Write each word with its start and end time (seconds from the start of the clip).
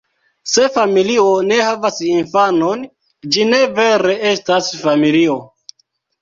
Se 0.51 0.61
familio 0.77 1.25
ne 1.49 1.59
havas 1.67 1.99
infanon, 2.05 2.81
ĝi 3.37 3.45
ne 3.51 3.61
vere 3.81 4.17
estas 4.31 4.73
familio. 4.87 5.39